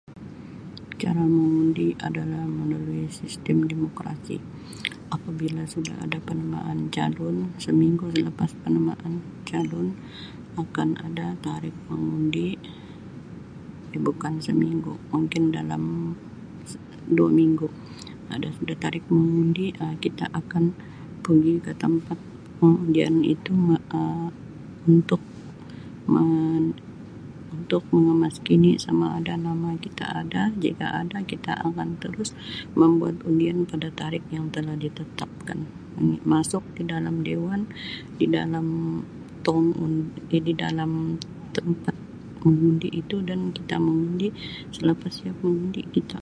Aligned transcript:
Cara 1.01 1.21
mengundi 1.35 1.87
adalah 2.07 2.41
melalui 2.59 3.05
sistem 3.19 3.57
demokrasi 3.71 4.37
apabila 5.15 5.61
ada 5.63 5.71
sudah 6.03 6.19
penamaan 6.27 6.79
calon 6.95 7.37
seminggu 7.63 8.05
selepas 8.15 8.51
penamaan 8.65 9.13
calon 9.49 9.87
akan 10.61 10.89
ada 11.07 11.27
tarikh 11.45 11.77
mengundi 11.91 12.47
bukan 14.07 14.33
seminggu 14.47 14.93
mungkin 15.13 15.43
dalam 15.57 15.83
dua 17.15 17.29
minggu 17.39 17.67
ada 18.35 18.47
suda 18.57 18.73
tarikh 18.83 19.05
mengundi 19.15 19.67
Um 19.81 19.95
kita 20.03 20.25
akan 20.41 20.63
pegi 21.23 21.53
ke 21.65 21.71
tempat 21.83 22.17
pengundian 22.59 23.15
itu 23.35 23.53
Um 23.93 24.33
untuk 24.91 25.21
meng 26.13 26.65
untuk 27.57 27.83
mengemaskini 27.93 28.71
samaada 28.85 29.33
nama 29.47 29.71
kita 29.85 30.05
ada 30.21 30.43
jika 30.63 30.87
ada 31.03 31.19
kita 31.31 31.51
akan 31.67 31.89
terus 32.03 32.29
membuat 32.79 33.15
undian 33.27 33.59
pada 33.69 33.87
tarikh 33.99 34.23
yang 34.35 34.45
telah 34.55 34.75
ditetapkan 34.83 35.59
masuk 36.35 36.63
di 36.79 36.83
dalam 36.93 37.15
dewan 37.27 37.61
di 38.19 38.23
dalam 38.37 38.65
tong 39.45 39.67
un 39.83 39.93
di 40.31 40.39
dalam 40.63 40.91
tempat 41.57 41.95
mengundi 42.47 42.87
itu 43.01 43.17
dan 43.29 43.39
kita 43.55 43.75
mengundi 43.87 44.29
selapas 44.75 45.13
siap 45.19 45.35
mengundi 45.45 45.83
kita. 45.95 46.19